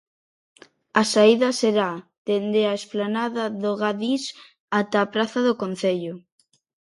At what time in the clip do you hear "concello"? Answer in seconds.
5.63-6.13